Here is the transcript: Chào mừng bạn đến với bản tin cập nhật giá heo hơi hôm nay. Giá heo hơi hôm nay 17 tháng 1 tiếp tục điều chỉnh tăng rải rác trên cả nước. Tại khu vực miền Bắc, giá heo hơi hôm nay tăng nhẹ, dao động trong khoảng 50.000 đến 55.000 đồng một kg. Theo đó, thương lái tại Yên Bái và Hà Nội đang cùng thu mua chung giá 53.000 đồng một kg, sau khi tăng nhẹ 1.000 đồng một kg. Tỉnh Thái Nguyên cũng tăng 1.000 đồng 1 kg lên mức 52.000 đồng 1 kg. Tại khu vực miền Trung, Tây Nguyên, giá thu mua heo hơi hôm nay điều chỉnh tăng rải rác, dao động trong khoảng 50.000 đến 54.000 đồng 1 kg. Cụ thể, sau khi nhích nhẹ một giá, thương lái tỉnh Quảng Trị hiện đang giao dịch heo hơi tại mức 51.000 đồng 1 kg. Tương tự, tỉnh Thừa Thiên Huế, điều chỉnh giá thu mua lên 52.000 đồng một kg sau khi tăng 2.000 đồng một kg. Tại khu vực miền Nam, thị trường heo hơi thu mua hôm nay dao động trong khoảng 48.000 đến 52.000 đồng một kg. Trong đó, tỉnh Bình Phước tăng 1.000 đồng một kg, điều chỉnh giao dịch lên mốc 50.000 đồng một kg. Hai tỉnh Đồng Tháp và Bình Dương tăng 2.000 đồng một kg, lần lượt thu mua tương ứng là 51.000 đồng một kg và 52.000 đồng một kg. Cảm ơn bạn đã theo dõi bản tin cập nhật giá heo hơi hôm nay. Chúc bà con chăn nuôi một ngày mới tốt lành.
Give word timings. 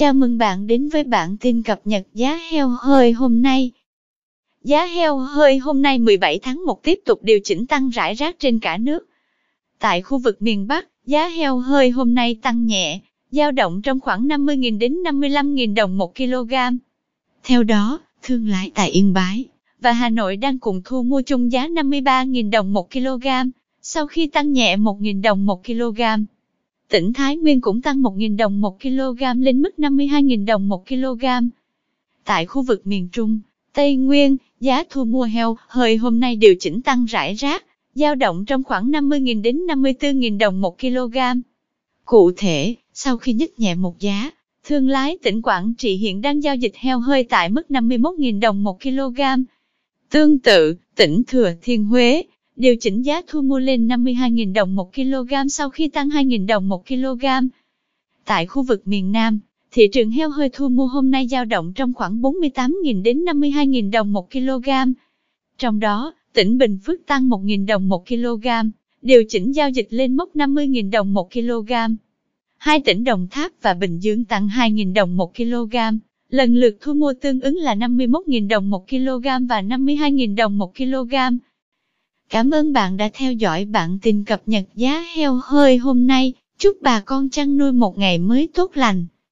Chào 0.00 0.12
mừng 0.12 0.38
bạn 0.38 0.66
đến 0.66 0.88
với 0.88 1.04
bản 1.04 1.36
tin 1.36 1.62
cập 1.62 1.80
nhật 1.84 2.06
giá 2.14 2.38
heo 2.50 2.68
hơi 2.68 3.12
hôm 3.12 3.42
nay. 3.42 3.70
Giá 4.64 4.84
heo 4.84 5.18
hơi 5.18 5.58
hôm 5.58 5.82
nay 5.82 5.98
17 5.98 6.38
tháng 6.38 6.64
1 6.66 6.82
tiếp 6.82 7.00
tục 7.04 7.22
điều 7.22 7.38
chỉnh 7.44 7.66
tăng 7.66 7.90
rải 7.90 8.14
rác 8.14 8.36
trên 8.38 8.58
cả 8.58 8.76
nước. 8.76 9.08
Tại 9.78 10.02
khu 10.02 10.18
vực 10.18 10.42
miền 10.42 10.66
Bắc, 10.66 10.88
giá 11.06 11.28
heo 11.28 11.58
hơi 11.58 11.90
hôm 11.90 12.14
nay 12.14 12.36
tăng 12.42 12.66
nhẹ, 12.66 13.00
dao 13.30 13.52
động 13.52 13.82
trong 13.82 14.00
khoảng 14.00 14.28
50.000 14.28 14.78
đến 14.78 14.96
55.000 15.04 15.74
đồng 15.74 15.98
một 15.98 16.14
kg. 16.16 16.54
Theo 17.44 17.62
đó, 17.62 18.00
thương 18.22 18.48
lái 18.48 18.70
tại 18.74 18.90
Yên 18.90 19.12
Bái 19.12 19.44
và 19.80 19.92
Hà 19.92 20.08
Nội 20.08 20.36
đang 20.36 20.58
cùng 20.58 20.82
thu 20.84 21.02
mua 21.02 21.22
chung 21.22 21.52
giá 21.52 21.66
53.000 21.68 22.50
đồng 22.50 22.72
một 22.72 22.90
kg, 22.90 23.26
sau 23.82 24.06
khi 24.06 24.26
tăng 24.26 24.52
nhẹ 24.52 24.76
1.000 24.76 25.22
đồng 25.22 25.46
một 25.46 25.64
kg. 25.64 26.00
Tỉnh 26.90 27.12
Thái 27.12 27.36
Nguyên 27.36 27.60
cũng 27.60 27.82
tăng 27.82 28.02
1.000 28.02 28.36
đồng 28.36 28.60
1 28.60 28.80
kg 28.82 29.22
lên 29.36 29.62
mức 29.62 29.70
52.000 29.78 30.46
đồng 30.46 30.68
1 30.68 30.88
kg. 30.88 31.24
Tại 32.24 32.46
khu 32.46 32.62
vực 32.62 32.86
miền 32.86 33.08
Trung, 33.12 33.40
Tây 33.74 33.96
Nguyên, 33.96 34.36
giá 34.60 34.84
thu 34.90 35.04
mua 35.04 35.22
heo 35.22 35.56
hơi 35.68 35.96
hôm 35.96 36.20
nay 36.20 36.36
điều 36.36 36.54
chỉnh 36.60 36.82
tăng 36.82 37.04
rải 37.04 37.34
rác, 37.34 37.64
dao 37.94 38.14
động 38.14 38.44
trong 38.44 38.64
khoảng 38.64 38.90
50.000 38.90 39.42
đến 39.42 39.56
54.000 39.56 40.38
đồng 40.38 40.60
1 40.60 40.78
kg. 40.80 41.18
Cụ 42.04 42.32
thể, 42.36 42.74
sau 42.92 43.16
khi 43.16 43.32
nhích 43.32 43.58
nhẹ 43.58 43.74
một 43.74 44.00
giá, 44.00 44.30
thương 44.64 44.88
lái 44.88 45.18
tỉnh 45.22 45.42
Quảng 45.42 45.74
Trị 45.78 45.96
hiện 45.96 46.20
đang 46.20 46.42
giao 46.42 46.56
dịch 46.56 46.76
heo 46.76 47.00
hơi 47.00 47.24
tại 47.24 47.48
mức 47.48 47.66
51.000 47.68 48.40
đồng 48.40 48.64
1 48.64 48.82
kg. 48.82 49.20
Tương 50.10 50.38
tự, 50.38 50.76
tỉnh 50.96 51.22
Thừa 51.26 51.52
Thiên 51.62 51.84
Huế, 51.84 52.22
điều 52.60 52.76
chỉnh 52.76 53.02
giá 53.02 53.22
thu 53.26 53.42
mua 53.42 53.58
lên 53.58 53.88
52.000 53.88 54.52
đồng 54.52 54.74
một 54.74 54.94
kg 54.94 55.48
sau 55.48 55.70
khi 55.70 55.88
tăng 55.88 56.08
2.000 56.08 56.46
đồng 56.46 56.68
một 56.68 56.86
kg. 56.86 57.24
Tại 58.24 58.46
khu 58.46 58.62
vực 58.62 58.88
miền 58.88 59.12
Nam, 59.12 59.40
thị 59.72 59.88
trường 59.92 60.10
heo 60.10 60.30
hơi 60.30 60.48
thu 60.52 60.68
mua 60.68 60.86
hôm 60.86 61.10
nay 61.10 61.28
dao 61.28 61.44
động 61.44 61.72
trong 61.74 61.94
khoảng 61.94 62.22
48.000 62.22 63.02
đến 63.02 63.24
52.000 63.24 63.90
đồng 63.90 64.12
một 64.12 64.30
kg. 64.30 64.68
Trong 65.58 65.80
đó, 65.80 66.14
tỉnh 66.34 66.58
Bình 66.58 66.78
Phước 66.84 67.06
tăng 67.06 67.28
1.000 67.28 67.66
đồng 67.66 67.88
một 67.88 68.06
kg, 68.08 68.46
điều 69.02 69.22
chỉnh 69.28 69.52
giao 69.52 69.70
dịch 69.70 69.86
lên 69.90 70.16
mốc 70.16 70.36
50.000 70.36 70.90
đồng 70.90 71.14
một 71.14 71.32
kg. 71.32 71.72
Hai 72.56 72.80
tỉnh 72.80 73.04
Đồng 73.04 73.26
Tháp 73.30 73.52
và 73.62 73.74
Bình 73.74 73.98
Dương 73.98 74.24
tăng 74.24 74.48
2.000 74.48 74.94
đồng 74.94 75.16
một 75.16 75.36
kg, 75.36 75.76
lần 76.30 76.56
lượt 76.56 76.76
thu 76.80 76.94
mua 76.94 77.12
tương 77.20 77.40
ứng 77.40 77.56
là 77.56 77.74
51.000 77.74 78.48
đồng 78.48 78.70
một 78.70 78.88
kg 78.88 79.46
và 79.48 79.62
52.000 79.62 80.36
đồng 80.36 80.58
một 80.58 80.76
kg. 80.76 81.14
Cảm 82.30 82.50
ơn 82.50 82.72
bạn 82.72 82.96
đã 82.96 83.08
theo 83.12 83.32
dõi 83.32 83.64
bản 83.64 83.98
tin 84.02 84.24
cập 84.24 84.42
nhật 84.46 84.64
giá 84.74 85.04
heo 85.16 85.40
hơi 85.44 85.76
hôm 85.76 86.06
nay. 86.06 86.32
Chúc 86.58 86.76
bà 86.82 87.00
con 87.00 87.30
chăn 87.30 87.56
nuôi 87.56 87.72
một 87.72 87.98
ngày 87.98 88.18
mới 88.18 88.48
tốt 88.54 88.70
lành. 88.74 89.06